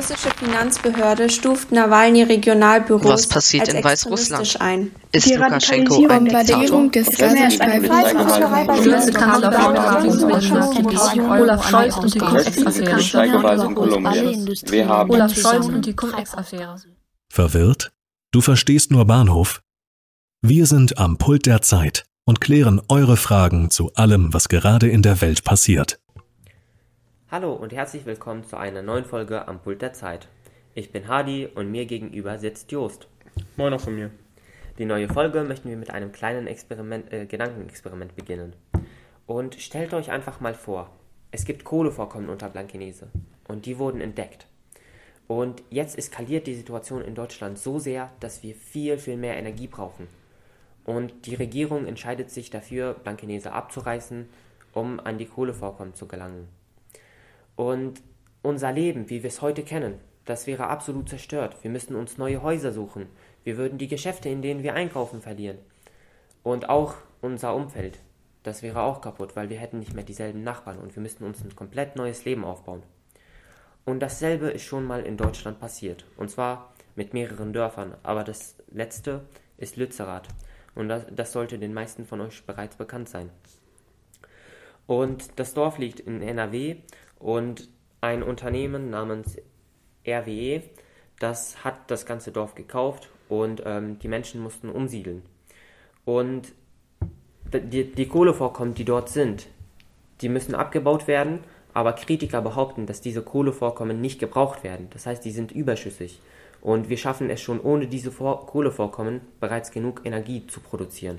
[0.00, 4.42] russische Finanzbehörde stuft Nawalny-Regionalbüros Was passiert als in Weißrussland?
[4.46, 4.90] extremistisch ein.
[5.12, 6.90] Ist Die Lukaschenko ein Diktator?
[6.90, 7.08] des.
[11.28, 12.96] Olaf Scholz und die Cum-Ex-Affäre.
[15.08, 16.76] Olaf Scholz und die Cum-Ex-Affäre.
[17.28, 17.92] Verwirrt?
[18.32, 19.60] Du verstehst nur Bahnhof?
[20.40, 25.02] Wir sind am Pult der Zeit und klären eure Fragen zu allem, was gerade in
[25.02, 25.98] der Welt passiert.
[27.32, 30.26] Hallo und herzlich willkommen zu einer neuen Folge am Pult der Zeit.
[30.74, 33.06] Ich bin Hadi und mir gegenüber sitzt Jost.
[33.56, 34.10] Moin auch von mir.
[34.78, 38.56] Die neue Folge möchten wir mit einem kleinen Experiment, äh, Gedankenexperiment beginnen.
[39.28, 40.90] Und stellt euch einfach mal vor,
[41.30, 43.06] es gibt Kohlevorkommen unter Blankenese
[43.46, 44.48] und die wurden entdeckt.
[45.28, 49.68] Und jetzt eskaliert die Situation in Deutschland so sehr, dass wir viel, viel mehr Energie
[49.68, 50.08] brauchen.
[50.82, 54.28] Und die Regierung entscheidet sich dafür, Blankenese abzureißen,
[54.72, 56.48] um an die Kohlevorkommen zu gelangen.
[57.56, 58.02] Und
[58.42, 61.56] unser Leben, wie wir es heute kennen, das wäre absolut zerstört.
[61.62, 63.06] Wir müssten uns neue Häuser suchen.
[63.42, 65.58] Wir würden die Geschäfte, in denen wir einkaufen, verlieren.
[66.42, 67.98] Und auch unser Umfeld,
[68.42, 71.42] das wäre auch kaputt, weil wir hätten nicht mehr dieselben Nachbarn und wir müssten uns
[71.42, 72.82] ein komplett neues Leben aufbauen.
[73.84, 76.04] Und dasselbe ist schon mal in Deutschland passiert.
[76.16, 77.96] Und zwar mit mehreren Dörfern.
[78.02, 79.22] Aber das letzte
[79.56, 80.28] ist Lützerath.
[80.74, 83.30] Und das, das sollte den meisten von euch bereits bekannt sein.
[84.86, 86.76] Und das Dorf liegt in NRW
[87.20, 87.68] und
[88.00, 89.36] ein Unternehmen namens
[90.06, 90.62] RWE,
[91.20, 95.22] das hat das ganze Dorf gekauft und ähm, die Menschen mussten umsiedeln.
[96.04, 96.52] Und
[97.52, 99.46] die, die Kohlevorkommen, die dort sind,
[100.22, 101.40] die müssen abgebaut werden,
[101.72, 104.88] aber Kritiker behaupten, dass diese Kohlevorkommen nicht gebraucht werden.
[104.90, 106.20] Das heißt, die sind überschüssig.
[106.60, 111.18] Und wir schaffen es schon ohne diese Vor Kohlevorkommen bereits genug Energie zu produzieren.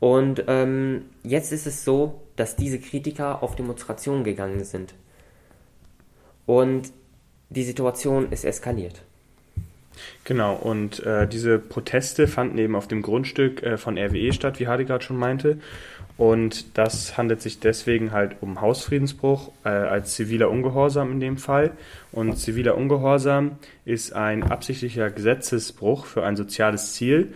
[0.00, 4.94] Und ähm, jetzt ist es so, dass diese Kritiker auf Demonstrationen gegangen sind.
[6.46, 6.90] Und
[7.50, 9.02] die Situation ist eskaliert.
[10.24, 14.66] Genau, und äh, diese Proteste fanden eben auf dem Grundstück äh, von RWE statt, wie
[14.66, 15.58] Hardy gerade schon meinte.
[16.16, 21.72] Und das handelt sich deswegen halt um Hausfriedensbruch äh, als ziviler Ungehorsam in dem Fall.
[22.12, 23.52] Und ziviler Ungehorsam
[23.84, 27.32] ist ein absichtlicher Gesetzesbruch für ein soziales Ziel.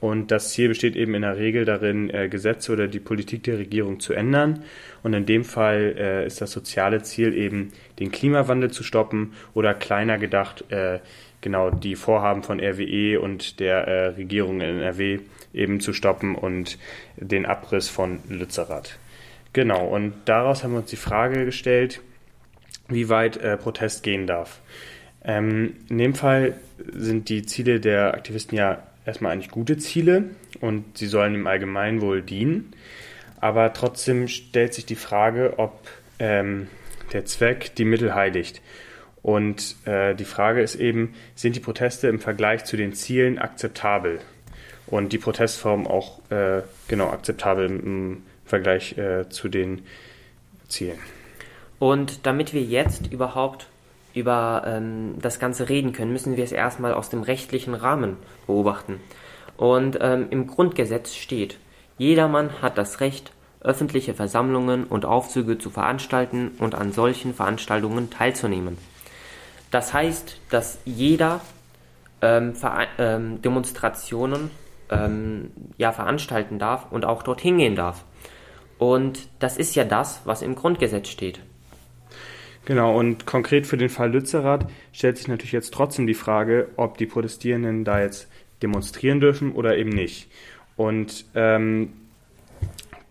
[0.00, 3.58] Und das Ziel besteht eben in der Regel darin, äh, Gesetze oder die Politik der
[3.58, 4.62] Regierung zu ändern.
[5.02, 9.74] Und in dem Fall äh, ist das soziale Ziel eben, den Klimawandel zu stoppen oder
[9.74, 11.00] kleiner gedacht, äh,
[11.40, 15.20] genau die Vorhaben von RWE und der äh, Regierung in NRW
[15.52, 16.78] eben zu stoppen und
[17.16, 18.98] den Abriss von Lützerath.
[19.52, 22.00] Genau, und daraus haben wir uns die Frage gestellt,
[22.88, 24.60] wie weit äh, Protest gehen darf.
[25.24, 26.54] Ähm, in dem Fall
[26.92, 30.24] sind die Ziele der Aktivisten ja erstmal eigentlich gute Ziele
[30.60, 32.74] und sie sollen dem Allgemeinwohl dienen.
[33.40, 35.88] Aber trotzdem stellt sich die Frage, ob
[36.18, 36.68] ähm,
[37.12, 38.60] der Zweck die Mittel heiligt.
[39.22, 44.20] Und äh, die Frage ist eben, sind die Proteste im Vergleich zu den Zielen akzeptabel?
[44.86, 49.82] Und die Protestform auch äh, genau akzeptabel im Vergleich äh, zu den
[50.68, 50.98] Zielen.
[51.78, 53.68] Und damit wir jetzt überhaupt
[54.18, 59.00] über ähm, das Ganze reden können, müssen wir es erstmal aus dem rechtlichen Rahmen beobachten.
[59.56, 61.58] Und ähm, im Grundgesetz steht,
[61.96, 68.78] jedermann hat das Recht, öffentliche Versammlungen und Aufzüge zu veranstalten und an solchen Veranstaltungen teilzunehmen.
[69.70, 71.40] Das heißt, dass jeder
[72.22, 72.54] ähm,
[72.98, 74.50] ähm, Demonstrationen
[74.90, 78.04] ähm, ja, veranstalten darf und auch dorthin gehen darf.
[78.78, 81.40] Und das ist ja das, was im Grundgesetz steht.
[82.68, 86.98] Genau, und konkret für den Fall Lützerath stellt sich natürlich jetzt trotzdem die Frage, ob
[86.98, 88.28] die Protestierenden da jetzt
[88.60, 90.30] demonstrieren dürfen oder eben nicht.
[90.76, 91.94] Und ähm,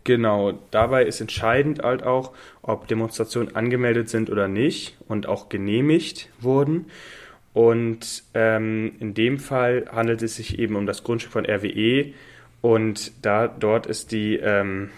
[0.04, 6.30] genau, dabei ist entscheidend halt auch, ob Demonstrationen angemeldet sind oder nicht und auch genehmigt
[6.40, 6.86] wurden.
[7.56, 12.14] Und ähm, in dem Fall handelt es sich eben um das Grundstück von RWE
[12.62, 14.92] und da dort ist die ähm,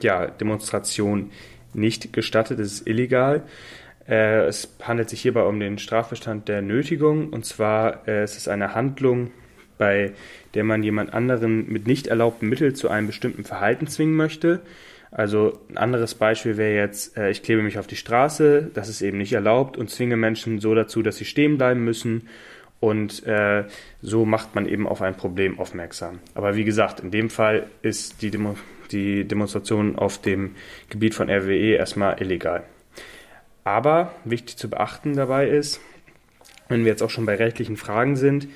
[0.00, 1.32] ja, Demonstration
[1.72, 3.42] nicht gestattet, es ist illegal.
[4.08, 8.48] Äh, es handelt sich hierbei um den Strafbestand der Nötigung und zwar äh, es ist
[8.48, 9.30] eine Handlung,
[9.78, 10.12] bei
[10.54, 14.60] der man jemand anderen mit nicht erlaubten Mitteln zu einem bestimmten Verhalten zwingen möchte.
[15.10, 19.00] Also ein anderes Beispiel wäre jetzt, äh, ich klebe mich auf die Straße, das ist
[19.00, 22.28] eben nicht erlaubt und zwinge Menschen so dazu, dass sie stehen bleiben müssen.
[22.80, 23.64] Und äh,
[24.02, 26.18] so macht man eben auf ein Problem aufmerksam.
[26.34, 28.56] Aber wie gesagt, in dem Fall ist die, Demo
[28.90, 30.56] die Demonstration auf dem
[30.90, 32.64] Gebiet von RWE erstmal illegal.
[33.64, 35.80] Aber wichtig zu beachten dabei ist,
[36.68, 38.48] wenn wir jetzt auch schon bei rechtlichen Fragen sind,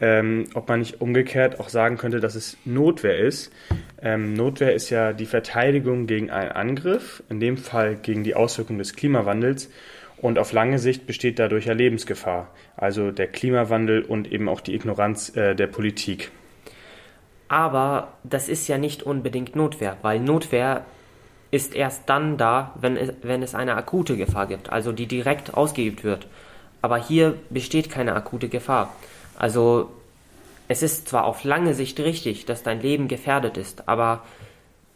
[0.00, 3.52] ähm, ob man nicht umgekehrt auch sagen könnte, dass es Notwehr ist.
[4.02, 8.78] Ähm, Notwehr ist ja die Verteidigung gegen einen Angriff, in dem Fall gegen die Auswirkungen
[8.78, 9.70] des Klimawandels.
[10.16, 14.74] Und auf lange Sicht besteht dadurch ja Lebensgefahr, also der Klimawandel und eben auch die
[14.74, 16.30] Ignoranz äh, der Politik.
[17.48, 20.86] Aber das ist ja nicht unbedingt Notwehr, weil Notwehr
[21.54, 25.54] ist erst dann da, wenn es, wenn es eine akute Gefahr gibt, also die direkt
[25.54, 26.26] ausgeübt wird.
[26.82, 28.92] Aber hier besteht keine akute Gefahr.
[29.38, 29.88] Also
[30.66, 34.22] es ist zwar auf lange Sicht richtig, dass dein Leben gefährdet ist, aber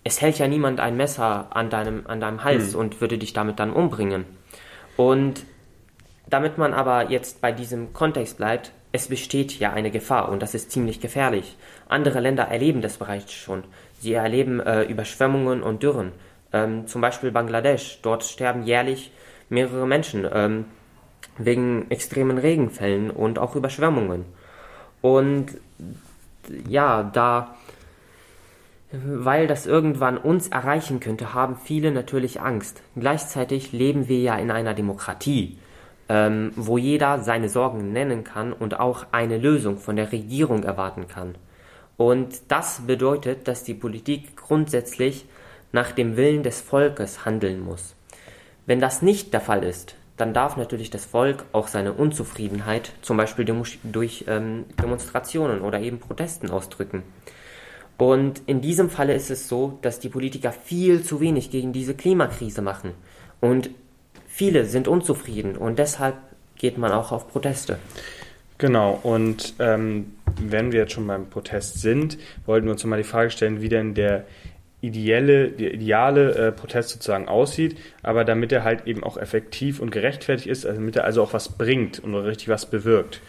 [0.02, 2.80] es hält ja niemand ein Messer an deinem, an deinem Hals hm.
[2.80, 4.24] und würde dich damit dann umbringen.
[4.96, 5.44] Und
[6.26, 10.54] damit man aber jetzt bei diesem Kontext bleibt, es besteht ja eine Gefahr und das
[10.56, 11.56] ist ziemlich gefährlich.
[11.88, 13.62] Andere Länder erleben das bereits schon.
[14.00, 16.10] Sie erleben äh, Überschwemmungen und Dürren.
[16.52, 18.00] Ähm, zum Beispiel Bangladesch.
[18.02, 19.12] Dort sterben jährlich
[19.48, 20.64] mehrere Menschen ähm,
[21.36, 24.24] wegen extremen Regenfällen und auch Überschwemmungen.
[25.00, 25.46] Und
[26.66, 27.54] ja, da,
[28.90, 32.82] weil das irgendwann uns erreichen könnte, haben viele natürlich Angst.
[32.96, 35.58] Gleichzeitig leben wir ja in einer Demokratie,
[36.08, 41.06] ähm, wo jeder seine Sorgen nennen kann und auch eine Lösung von der Regierung erwarten
[41.06, 41.36] kann.
[41.96, 45.26] Und das bedeutet, dass die Politik grundsätzlich
[45.72, 47.94] nach dem Willen des Volkes handeln muss.
[48.66, 53.16] Wenn das nicht der Fall ist, dann darf natürlich das Volk auch seine Unzufriedenheit zum
[53.16, 57.02] Beispiel durch ähm, Demonstrationen oder eben Protesten ausdrücken.
[57.96, 61.94] Und in diesem Falle ist es so, dass die Politiker viel zu wenig gegen diese
[61.94, 62.92] Klimakrise machen.
[63.40, 63.70] Und
[64.26, 66.16] viele sind unzufrieden und deshalb
[66.56, 67.78] geht man auch auf Proteste.
[68.58, 73.04] Genau, und ähm, wenn wir jetzt schon beim Protest sind, wollten wir uns mal die
[73.04, 74.26] Frage stellen, wie denn der
[74.80, 79.90] ideelle, der ideale äh, Protest sozusagen aussieht, aber damit er halt eben auch effektiv und
[79.90, 83.20] gerechtfertigt ist, also damit er also auch was bringt und richtig was bewirkt.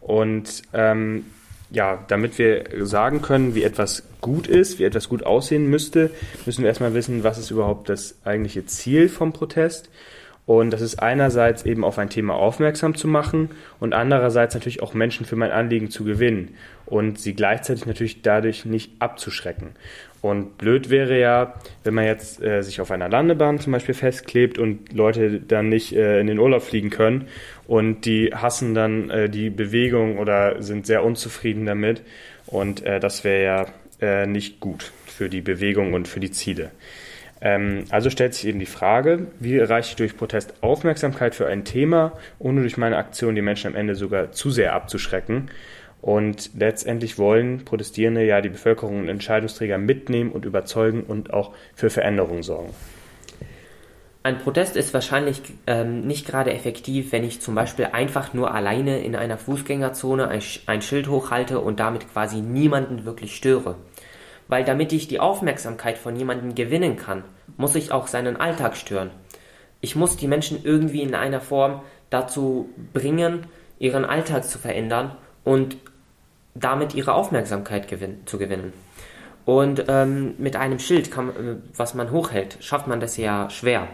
[0.00, 1.26] Und ähm,
[1.70, 6.10] ja, damit wir sagen können, wie etwas gut ist, wie etwas gut aussehen müsste,
[6.46, 9.90] müssen wir erstmal wissen, was ist überhaupt das eigentliche Ziel vom Protest.
[10.46, 13.50] Und das ist einerseits eben auf ein Thema aufmerksam zu machen
[13.80, 16.54] und andererseits natürlich auch Menschen für mein Anliegen zu gewinnen
[16.84, 19.70] und sie gleichzeitig natürlich dadurch nicht abzuschrecken.
[20.20, 24.58] Und blöd wäre ja, wenn man jetzt äh, sich auf einer Landebahn zum Beispiel festklebt
[24.58, 27.28] und Leute dann nicht äh, in den Urlaub fliegen können
[27.66, 32.02] und die hassen dann äh, die Bewegung oder sind sehr unzufrieden damit.
[32.46, 33.66] Und äh, das wäre ja
[34.00, 36.70] äh, nicht gut für die Bewegung und für die Ziele.
[37.44, 41.64] Ähm, also stellt sich eben die Frage, wie erreiche ich durch Protest Aufmerksamkeit für ein
[41.64, 45.50] Thema, ohne durch meine Aktion die Menschen am Ende sogar zu sehr abzuschrecken.
[46.00, 51.90] Und letztendlich wollen Protestierende ja die Bevölkerung und Entscheidungsträger mitnehmen und überzeugen und auch für
[51.90, 52.74] Veränderungen sorgen.
[54.22, 59.02] Ein Protest ist wahrscheinlich ähm, nicht gerade effektiv, wenn ich zum Beispiel einfach nur alleine
[59.04, 63.76] in einer Fußgängerzone ein, ein Schild hochhalte und damit quasi niemanden wirklich störe.
[64.48, 67.24] Weil damit ich die Aufmerksamkeit von jemandem gewinnen kann,
[67.56, 69.10] muss ich auch seinen Alltag stören.
[69.80, 73.46] Ich muss die Menschen irgendwie in einer Form dazu bringen,
[73.78, 75.76] ihren Alltag zu verändern und
[76.54, 78.72] damit ihre Aufmerksamkeit gewin zu gewinnen.
[79.44, 83.88] Und ähm, mit einem Schild, kann, äh, was man hochhält, schafft man das ja schwer.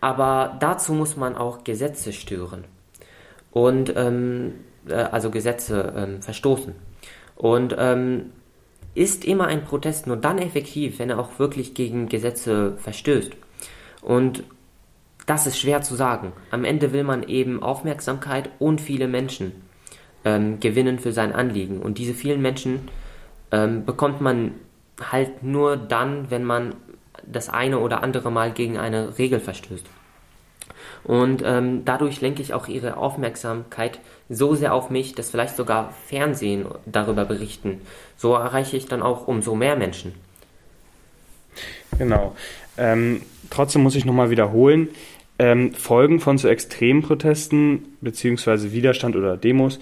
[0.00, 2.64] Aber dazu muss man auch Gesetze stören
[3.50, 4.54] und ähm,
[4.88, 6.74] äh, also Gesetze ähm, verstoßen.
[7.36, 8.32] Und ähm,
[8.94, 13.32] ist immer ein Protest nur dann effektiv, wenn er auch wirklich gegen Gesetze verstößt.
[14.02, 14.44] Und
[15.26, 16.32] das ist schwer zu sagen.
[16.50, 19.52] Am Ende will man eben Aufmerksamkeit und viele Menschen
[20.24, 21.80] ähm, gewinnen für sein Anliegen.
[21.80, 22.88] Und diese vielen Menschen
[23.52, 24.52] ähm, bekommt man
[25.00, 26.74] halt nur dann, wenn man
[27.26, 29.86] das eine oder andere Mal gegen eine Regel verstößt.
[31.04, 35.92] Und ähm, dadurch lenke ich auch ihre Aufmerksamkeit so sehr auf mich, dass vielleicht sogar
[36.06, 37.80] Fernsehen darüber berichten.
[38.16, 40.14] So erreiche ich dann auch umso mehr Menschen.
[41.98, 42.36] Genau.
[42.78, 44.88] Ähm, trotzdem muss ich nochmal wiederholen,
[45.38, 49.80] ähm, Folgen von so extremen Protesten beziehungsweise Widerstand oder Demos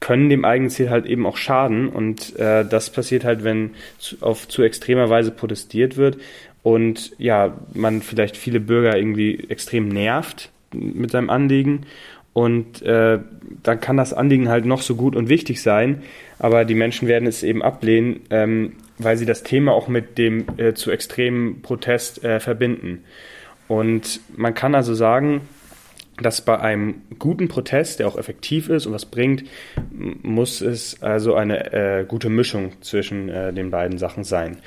[0.00, 4.16] können dem eigenen Ziel halt eben auch schaden und äh, das passiert halt, wenn zu,
[4.20, 6.16] auf zu extremer Weise protestiert wird
[6.62, 11.86] und ja, man vielleicht viele Bürger irgendwie extrem nervt mit seinem Anliegen
[12.32, 13.18] und äh,
[13.62, 16.02] dann kann das Anliegen halt noch so gut und wichtig sein,
[16.38, 20.44] aber die Menschen werden es eben ablehnen, ähm, weil sie das Thema auch mit dem
[20.56, 23.04] äh, zu extremen Protest äh, verbinden.
[23.66, 25.42] Und man kann also sagen,
[26.22, 29.44] dass bei einem guten Protest, der auch effektiv ist und was bringt,
[29.90, 34.58] muss es also eine äh, gute Mischung zwischen äh, den beiden Sachen sein.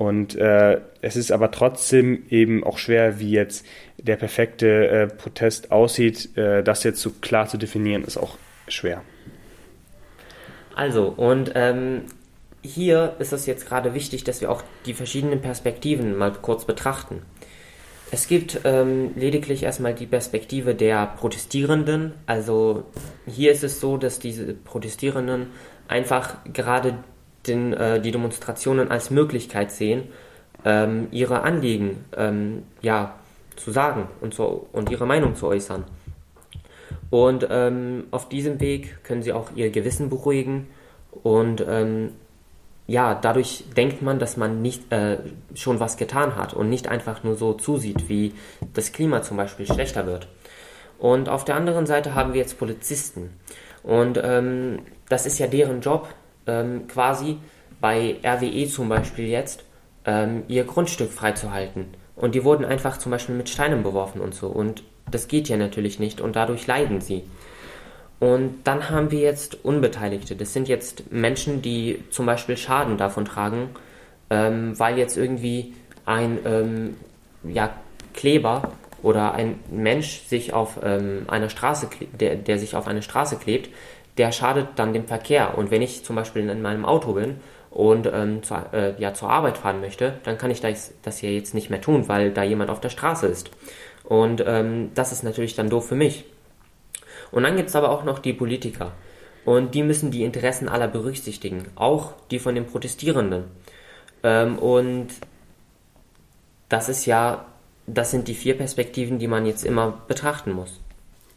[0.00, 3.66] Und äh, es ist aber trotzdem eben auch schwer, wie jetzt
[3.98, 6.38] der perfekte äh, Protest aussieht.
[6.38, 9.02] Äh, das jetzt so klar zu definieren, ist auch schwer.
[10.74, 12.04] Also, und ähm,
[12.62, 17.20] hier ist es jetzt gerade wichtig, dass wir auch die verschiedenen Perspektiven mal kurz betrachten.
[18.10, 22.14] Es gibt ähm, lediglich erstmal die Perspektive der Protestierenden.
[22.24, 22.84] Also
[23.26, 25.48] hier ist es so, dass diese Protestierenden
[25.88, 26.94] einfach gerade
[27.46, 30.04] den, äh, die Demonstrationen als Möglichkeit sehen,
[30.64, 33.14] ähm, ihre Anliegen ähm, ja,
[33.56, 35.84] zu sagen und, zu, und ihre Meinung zu äußern.
[37.10, 40.68] Und ähm, auf diesem Weg können sie auch ihr Gewissen beruhigen
[41.22, 42.10] und ähm,
[42.86, 45.18] ja, dadurch denkt man, dass man nicht äh,
[45.54, 48.34] schon was getan hat und nicht einfach nur so zusieht, wie
[48.74, 50.26] das Klima zum Beispiel schlechter wird.
[50.98, 53.30] Und auf der anderen Seite haben wir jetzt Polizisten.
[53.84, 56.08] Und ähm, das ist ja deren Job,
[56.46, 57.38] ähm, quasi
[57.80, 59.64] bei RWE zum Beispiel jetzt,
[60.04, 61.86] ähm, ihr Grundstück freizuhalten.
[62.16, 64.48] Und die wurden einfach zum Beispiel mit Steinen beworfen und so.
[64.48, 67.24] Und das geht ja natürlich nicht und dadurch leiden sie.
[68.18, 70.36] Und dann haben wir jetzt Unbeteiligte.
[70.36, 73.70] Das sind jetzt Menschen, die zum Beispiel Schaden davon tragen,
[74.28, 76.96] ähm, weil jetzt irgendwie ein ähm,
[77.44, 77.70] ja,
[78.12, 83.36] Kleber oder ein Mensch sich auf ähm, einer Straße, der, der sich auf eine Straße
[83.36, 83.70] klebt,
[84.20, 85.56] der schadet dann dem Verkehr.
[85.56, 87.36] Und wenn ich zum Beispiel in meinem Auto bin
[87.70, 91.30] und ähm, zur, äh, ja, zur Arbeit fahren möchte, dann kann ich das, das ja
[91.30, 93.50] jetzt nicht mehr tun, weil da jemand auf der Straße ist.
[94.04, 96.26] Und ähm, das ist natürlich dann doof für mich.
[97.30, 98.92] Und dann gibt es aber auch noch die Politiker.
[99.46, 103.44] Und die müssen die Interessen aller berücksichtigen, auch die von den Protestierenden.
[104.22, 105.08] Ähm, und
[106.68, 107.46] das ist ja,
[107.86, 110.78] das sind die vier Perspektiven, die man jetzt immer betrachten muss.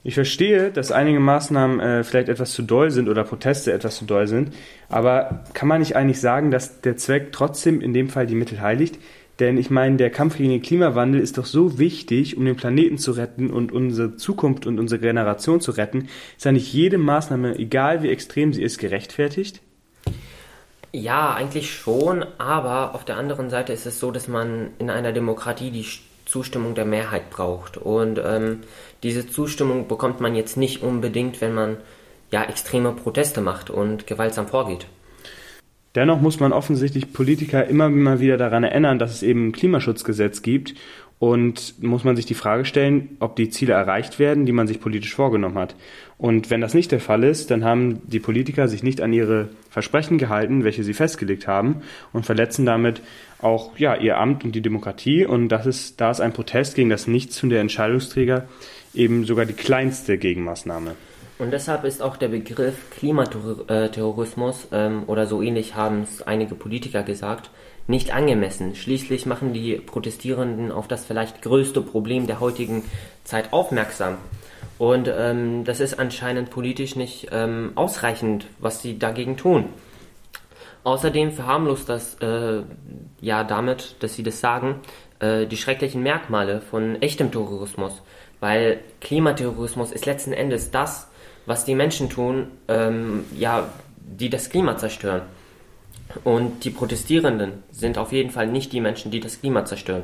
[0.06, 4.06] Ich verstehe, dass einige Maßnahmen äh, vielleicht etwas zu doll sind oder Proteste etwas zu
[4.06, 4.54] doll sind,
[4.90, 8.60] aber kann man nicht eigentlich sagen, dass der Zweck trotzdem in dem Fall die Mittel
[8.60, 9.00] heiligt?
[9.40, 12.98] Denn ich meine, der Kampf gegen den Klimawandel ist doch so wichtig, um den Planeten
[12.98, 16.10] zu retten und unsere Zukunft und unsere Generation zu retten.
[16.38, 19.62] Ist ja nicht jede Maßnahme, egal wie extrem sie ist, gerechtfertigt?
[20.92, 25.14] Ja, eigentlich schon, aber auf der anderen Seite ist es so, dass man in einer
[25.14, 25.86] Demokratie die
[26.34, 27.78] Zustimmung der Mehrheit braucht.
[27.78, 28.62] Und ähm,
[29.04, 31.78] diese Zustimmung bekommt man jetzt nicht unbedingt, wenn man
[32.32, 34.88] ja extreme Proteste macht und gewaltsam vorgeht.
[35.94, 40.42] Dennoch muss man offensichtlich Politiker immer mal wieder daran erinnern, dass es eben ein Klimaschutzgesetz
[40.42, 40.74] gibt
[41.24, 44.82] und muss man sich die Frage stellen, ob die Ziele erreicht werden, die man sich
[44.82, 45.74] politisch vorgenommen hat.
[46.18, 49.48] Und wenn das nicht der Fall ist, dann haben die Politiker sich nicht an ihre
[49.70, 53.00] Versprechen gehalten, welche sie festgelegt haben und verletzen damit
[53.40, 55.26] auch ja, ihr Amt und die Demokratie.
[55.26, 58.50] Und das ist, da ist ein Protest gegen das Nichtstun der Entscheidungsträger
[58.94, 60.98] eben sogar die kleinste Gegenmaßnahme.
[61.40, 67.02] Und deshalb ist auch der Begriff Klimaterrorismus ähm, oder so ähnlich haben es einige Politiker
[67.02, 67.50] gesagt,
[67.88, 68.76] nicht angemessen.
[68.76, 72.84] Schließlich machen die Protestierenden auf das vielleicht größte Problem der heutigen
[73.24, 74.18] Zeit aufmerksam.
[74.78, 79.66] Und ähm, das ist anscheinend politisch nicht ähm, ausreichend, was sie dagegen tun.
[80.84, 82.62] Außerdem verharmlost das äh,
[83.22, 84.82] ja damit, dass sie das sagen,
[85.20, 88.02] äh, die schrecklichen Merkmale von echtem Terrorismus.
[88.40, 91.08] Weil Klimaterrorismus ist letzten Endes das,
[91.46, 95.22] was die Menschen tun, ähm, ja, die das Klima zerstören.
[96.24, 100.04] Und die Protestierenden sind auf jeden Fall nicht die Menschen, die das Klima zerstören.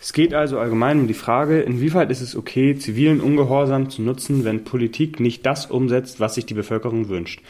[0.00, 4.44] Es geht also allgemein um die Frage, inwieweit ist es okay, zivilen Ungehorsam zu nutzen,
[4.44, 7.40] wenn Politik nicht das umsetzt, was sich die Bevölkerung wünscht.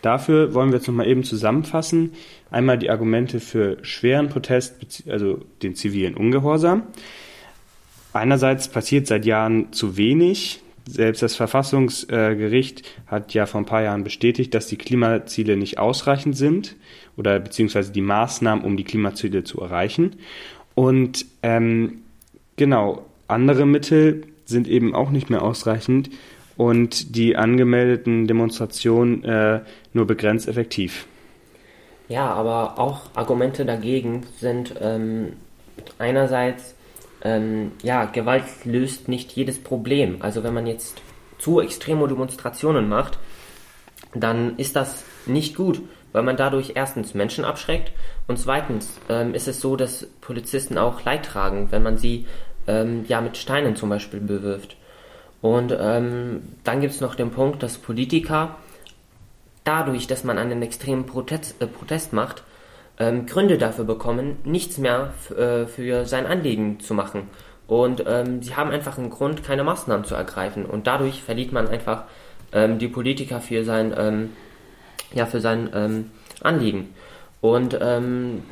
[0.00, 2.12] Dafür wollen wir jetzt nochmal eben zusammenfassen.
[2.50, 4.76] Einmal die Argumente für schweren Protest,
[5.08, 6.84] also den zivilen Ungehorsam.
[8.12, 10.62] Einerseits passiert seit Jahren zu wenig.
[10.88, 16.36] Selbst das Verfassungsgericht hat ja vor ein paar Jahren bestätigt, dass die Klimaziele nicht ausreichend
[16.36, 16.76] sind
[17.16, 20.16] oder beziehungsweise die Maßnahmen, um die Klimaziele zu erreichen.
[20.74, 22.04] Und ähm,
[22.56, 26.08] genau, andere Mittel sind eben auch nicht mehr ausreichend
[26.56, 29.60] und die angemeldeten Demonstrationen äh,
[29.92, 31.06] nur begrenzt effektiv.
[32.08, 35.34] Ja, aber auch Argumente dagegen sind ähm,
[35.98, 36.74] einerseits
[37.28, 40.16] ähm, ja, Gewalt löst nicht jedes Problem.
[40.20, 41.00] Also wenn man jetzt
[41.38, 43.18] zu extreme Demonstrationen macht,
[44.14, 45.82] dann ist das nicht gut,
[46.12, 47.92] weil man dadurch erstens Menschen abschreckt
[48.26, 52.26] und zweitens ähm, ist es so, dass Polizisten auch Leid tragen, wenn man sie
[52.66, 54.76] ähm, ja mit Steinen zum Beispiel bewirft.
[55.40, 58.56] Und ähm, dann gibt es noch den Punkt, dass Politiker
[59.64, 62.42] dadurch, dass man einen extremen Protest, äh, Protest macht,
[62.98, 67.28] ähm, Gründe dafür bekommen, nichts mehr äh, für sein Anliegen zu machen.
[67.66, 70.64] Und ähm, sie haben einfach einen Grund, keine Maßnahmen zu ergreifen.
[70.64, 72.04] Und dadurch verliert man einfach
[72.52, 74.30] ähm, die Politiker für sein, ähm,
[75.12, 76.94] ja, für sein ähm, Anliegen.
[77.40, 78.42] Und ähm,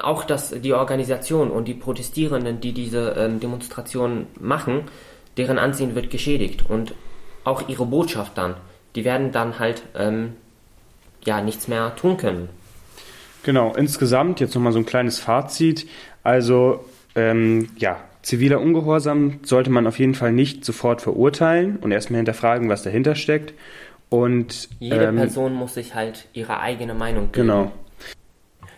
[0.00, 4.82] auch das, die Organisation und die Protestierenden, die diese ähm, Demonstrationen machen,
[5.36, 6.68] deren Ansehen wird geschädigt.
[6.68, 6.94] Und
[7.44, 8.54] auch ihre Botschaft dann,
[8.94, 10.34] die werden dann halt ähm,
[11.24, 12.48] ja nichts mehr tun können.
[13.42, 15.86] Genau, insgesamt jetzt nochmal so ein kleines Fazit.
[16.22, 22.18] Also ähm, ja, ziviler Ungehorsam sollte man auf jeden Fall nicht sofort verurteilen und erstmal
[22.18, 23.54] hinterfragen, was dahinter steckt.
[24.08, 27.48] Und jede ähm, Person muss sich halt ihre eigene Meinung bilden.
[27.48, 27.72] Genau.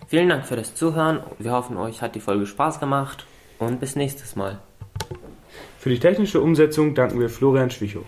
[0.07, 1.21] Vielen Dank für das Zuhören.
[1.39, 3.27] Wir hoffen, euch hat die Folge Spaß gemacht
[3.59, 4.59] und bis nächstes Mal.
[5.79, 8.05] Für die technische Umsetzung danken wir Florian Schwichow.